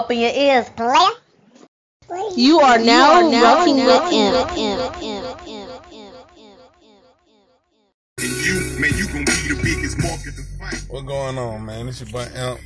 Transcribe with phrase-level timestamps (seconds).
[0.00, 0.96] Open your ears, player.
[2.34, 4.30] You are now, you are now rocking with M.
[8.18, 10.86] You, man, you gonna be the biggest market to fight.
[10.88, 11.84] What's going on, man?
[11.84, 12.60] This your boy Amp.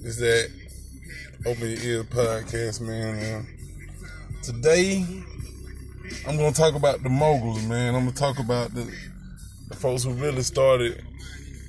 [0.00, 0.48] This that
[1.44, 3.18] Open Your Ears podcast, man.
[3.18, 3.48] And
[4.44, 5.04] today,
[6.28, 7.96] I'm gonna talk about the moguls, man.
[7.96, 8.88] I'm gonna talk about the
[9.70, 11.04] the folks who really started.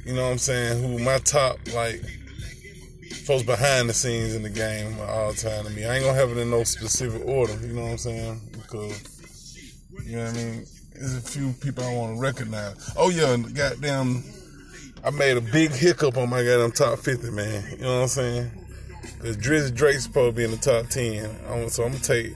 [0.06, 0.84] You know what I'm saying?
[0.84, 2.04] Who my top like
[3.22, 5.86] folks behind the scenes in the game all the time to me.
[5.86, 8.42] I ain't gonna have it in no specific order, you know what I'm saying?
[8.52, 10.66] Because, you know what I mean?
[10.94, 12.94] There's a few people I want to recognize.
[12.98, 14.24] Oh, yeah, goddamn,
[15.04, 17.64] I made a big hiccup on my goddamn top 50, man.
[17.72, 18.52] You know what I'm saying?
[19.18, 21.70] Because Drizzy Drake's supposed to be in the top 10.
[21.70, 22.36] So I'm gonna take,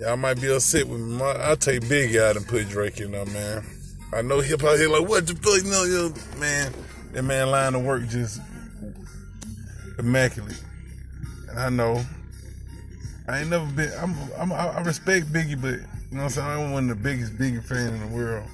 [0.00, 1.22] y'all might be upset with me.
[1.22, 3.64] I'll take Biggie out and put Drake in there, man.
[4.12, 6.72] I know hip hop here like, what the fuck, you know, man,
[7.12, 8.40] that man line of work just
[10.00, 10.62] immaculate.
[11.48, 12.04] And I know
[13.28, 13.92] I ain't never been.
[13.98, 16.48] I'm, I'm I respect Biggie, but you know what I'm saying.
[16.48, 18.44] I'm one of the biggest Biggie fan in the world.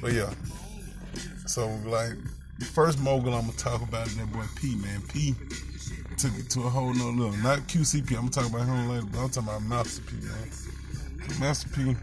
[0.00, 0.30] But yeah.
[1.46, 2.12] So like
[2.58, 5.02] the first mogul I'm gonna talk about is that boy P man.
[5.08, 5.34] P
[6.16, 7.36] took it to a whole nother level.
[7.38, 8.10] Not QCP.
[8.10, 11.40] I'm gonna talk about him later, but I'm talking about Master P man.
[11.40, 11.96] Master P.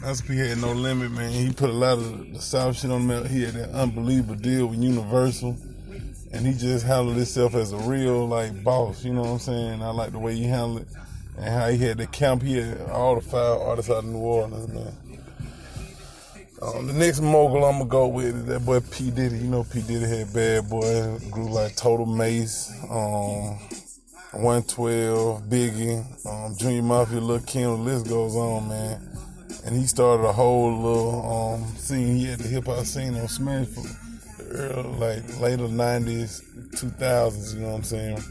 [0.00, 1.30] Master P had no limit, man.
[1.30, 3.26] He put a lot of the South shit on him.
[3.26, 5.56] He had that unbelievable deal with Universal
[6.32, 9.04] and he just handled himself as a real like boss.
[9.04, 9.82] You know what I'm saying?
[9.82, 10.88] I like the way he handled it
[11.36, 12.42] and how he had the camp.
[12.42, 14.92] here, all the five artists out of New Orleans, man.
[16.60, 19.38] Um, the next mogul I'm gonna go with is that boy P Diddy.
[19.38, 23.58] You know P Diddy had Bad Boy, grew like Total Mase, um,
[24.32, 27.62] 112, Biggie, um, Junior Mafia, Lil Kim.
[27.62, 29.00] The list goes on, man.
[29.64, 32.16] And he started a whole little um, scene.
[32.16, 34.07] He had the hip hop scene on Smashville
[34.50, 37.54] early, like later '90s, 2000s.
[37.54, 38.22] You know what I'm saying?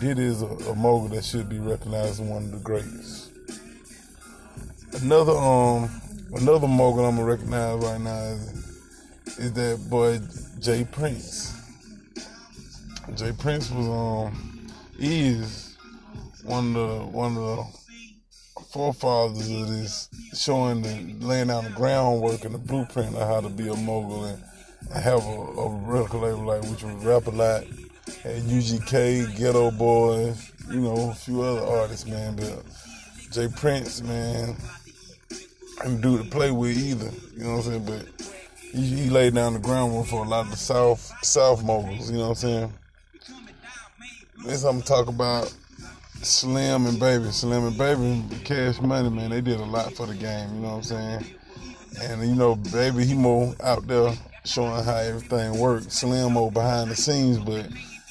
[0.00, 3.30] Diddy is a, a mogul that should be recognized as one of the greatest.
[5.02, 5.90] Another um
[6.34, 10.20] another mogul I'm gonna recognize right now is, is that boy
[10.60, 11.52] J Prince.
[13.14, 14.68] J Prince was um
[14.98, 15.76] is
[16.44, 17.64] one of the one of the
[18.72, 23.48] forefathers of this, showing the laying down the groundwork and the blueprint of how to
[23.48, 24.42] be a mogul and
[24.94, 27.64] have a, a record label like which was Rap a Lot,
[28.24, 32.36] and UGK, Geto Boys, you know, a few other artists, man.
[32.36, 32.64] But
[33.32, 34.56] J Prince, man,
[35.84, 37.10] and do to play with either.
[37.36, 37.84] You know what I'm saying?
[37.86, 38.32] But
[38.72, 42.10] he, he laid down the groundwork for a lot of the South South moguls.
[42.10, 42.72] You know what I'm saying?
[44.44, 45.52] Next, I'm talk about
[46.22, 47.30] Slim and Baby.
[47.30, 49.30] Slim and Baby, Cash Money, man.
[49.30, 50.54] They did a lot for the game.
[50.54, 51.24] You know what I'm saying?
[52.00, 54.12] And you know, Baby, he more out there
[54.46, 55.98] showing how everything works.
[55.98, 57.68] Slim Mo behind the scenes, but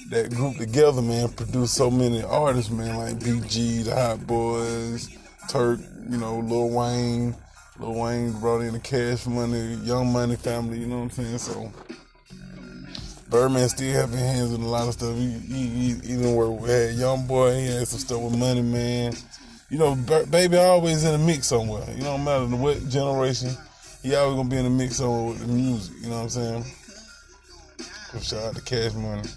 [0.09, 5.09] that group together, man, produced so many artists, man, like BG, the Hot Boys,
[5.50, 5.79] Turk,
[6.09, 7.35] you know, Lil Wayne.
[7.79, 11.38] Lil Wayne brought in the cash money, Young Money family, you know what I'm saying?
[11.40, 11.72] So
[13.29, 15.16] Birdman still having hands in a lot of stuff.
[15.16, 18.62] He, he, he even where we had Young Boy, he had some stuff with Money
[18.62, 19.13] Man.
[19.69, 19.95] You know,
[20.29, 21.84] baby always in a mix somewhere.
[21.95, 23.50] You know, no matter what generation
[24.05, 25.95] he always gonna be in the mix on with the music.
[25.99, 26.66] You know what I'm saying?
[28.21, 29.27] Shout out to Cash Money.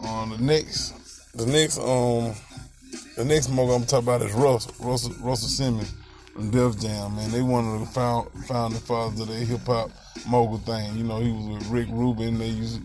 [0.00, 2.34] On um, the next, the next, um,
[3.16, 5.94] the next mogul I'm talking about is Russell, Russell, Russell Simmons
[6.34, 7.16] from Def Jam.
[7.16, 9.90] Man, they one of the found, founding fathers of the hip hop
[10.28, 10.94] mogul thing.
[10.96, 12.38] You know, he was with Rick Rubin.
[12.38, 12.82] They used,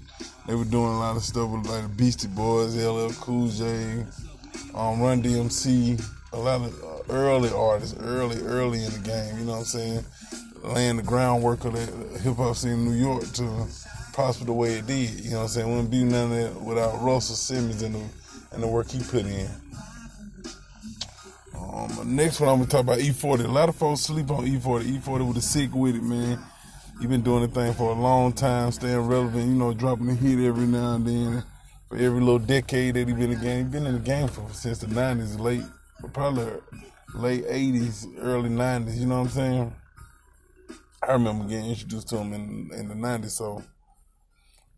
[0.47, 4.05] they were doing a lot of stuff with like the Beastie Boys, LL Cool J,
[4.73, 6.01] um, Run DMC,
[6.31, 9.37] a lot of early artists, early, early in the game.
[9.37, 10.05] You know what I'm saying?
[10.67, 13.67] Laying the groundwork of the hip hop scene in New York to
[14.13, 15.19] prosper the way it did.
[15.19, 15.69] You know what I'm saying?
[15.69, 18.03] Wouldn't be none of that without Russell Simmons and the
[18.51, 19.49] and the work he put in.
[21.57, 23.45] Um, next one I'm gonna talk about E40.
[23.45, 24.99] A lot of folks sleep on E40.
[24.99, 26.39] E40 was sick with it, man.
[27.01, 29.45] You've been doing the thing for a long time, staying relevant.
[29.45, 31.43] You know, dropping a hit every now and then.
[31.89, 34.27] For every little decade that he been in the game, he been in the game
[34.27, 35.61] for since the '90s, late,
[36.13, 36.47] probably
[37.13, 38.97] late '80s, early '90s.
[38.97, 39.73] You know what I'm saying?
[41.07, 43.31] I remember getting introduced to him in in the '90s.
[43.31, 43.63] So,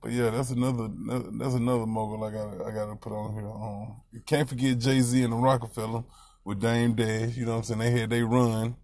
[0.02, 0.90] but yeah, that's another
[1.38, 3.50] that's another mogul I got I got to put on here.
[3.50, 6.04] Um, you can't forget Jay Z and the Roc-A-Fella
[6.44, 7.36] with Dame Dash.
[7.36, 7.80] You know what I'm saying?
[7.80, 8.76] They had they run,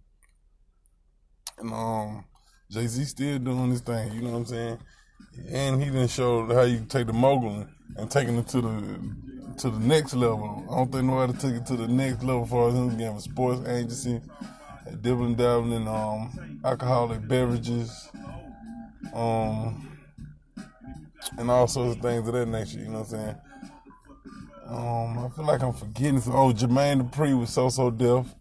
[1.58, 2.24] and um,
[2.70, 4.12] Jay Z still doing his thing.
[4.12, 4.78] You know what I'm saying?
[5.50, 8.98] And he didn't show how you take the mogul and taking it to the
[9.58, 10.64] to the next level.
[10.70, 13.20] I don't think nobody took it to the next level as far as him getting
[13.20, 14.20] sports agency
[15.00, 18.10] dibbling dabbling in um, alcoholic beverages,
[19.14, 19.98] um,
[21.38, 22.78] and all sorts of things of that nature.
[22.78, 23.36] You know what I'm saying?
[24.66, 26.20] Um, I feel like I'm forgetting.
[26.20, 28.34] Some, oh, Jermaine Dupri was So So Def.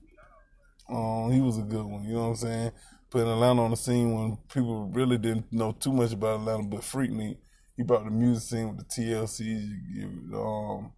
[0.90, 2.04] Um, he was a good one.
[2.04, 2.72] You know what I'm saying?
[3.10, 6.82] Putting Atlanta on the scene when people really didn't know too much about Atlanta, but
[6.82, 7.38] Freaknik,
[7.76, 10.04] he brought the music scene with the TLC,
[10.34, 10.92] um,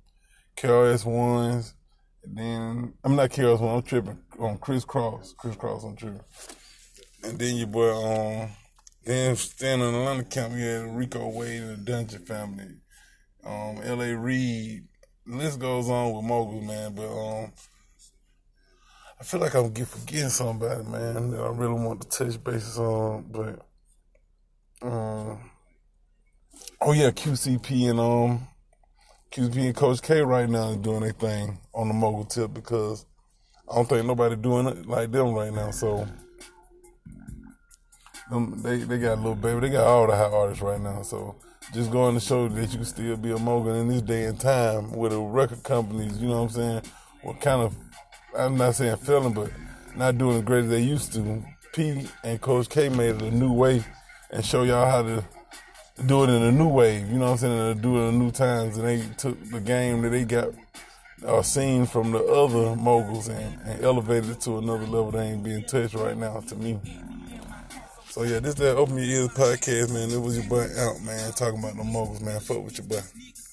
[0.56, 1.74] KRS Ones,
[2.26, 3.76] and then I'm not KRS One.
[3.76, 5.84] I'm tripping on Kris Kross, crisscross.
[5.84, 6.22] I'm tripping.
[7.24, 8.50] And then your boy, um,
[9.04, 12.76] then standing in Atlanta camp, we had Rico Wade and the Dungeon family,
[13.44, 14.16] um, L.A.
[14.16, 14.88] Reid.
[15.26, 16.94] The list goes on with moguls, man.
[16.94, 17.54] But um,
[19.20, 23.26] I feel like I'm forgetting somebody, man, that I really want to touch bases on.
[23.32, 23.60] But
[24.82, 25.52] um,
[26.82, 28.48] oh yeah, QCP and um,
[29.36, 33.06] QCP and Coach K right now is doing their thing on the mogul tip because
[33.70, 35.72] I don't think nobody doing it like them right now.
[35.72, 36.08] So
[38.32, 39.60] them, they they got a Lil Baby.
[39.60, 41.02] They got all the hot artists right now.
[41.02, 41.36] So
[41.74, 44.40] just going to show that you can still be a mogul in this day and
[44.40, 46.18] time with the record companies.
[46.18, 46.82] You know what I'm saying?
[47.22, 47.76] What kind of
[48.38, 49.52] I'm not saying failing, but
[49.98, 51.44] not doing as great as they used to.
[51.74, 53.84] P and Coach K made it a new way
[54.32, 55.26] and show y'all how to
[56.06, 57.00] do it in a new way.
[57.00, 57.60] You know what I'm saying?
[57.60, 58.78] And do it in new times.
[58.78, 60.50] And they took the game that they got
[61.24, 65.44] or seen from the other moguls and, and elevated it to another level that ain't
[65.44, 66.80] being touched right now to me.
[68.10, 70.10] So yeah, this that Open Your Ears podcast, man.
[70.10, 72.40] It was your boy out, man, talking about the moguls, man.
[72.40, 73.02] Fuck with your boy.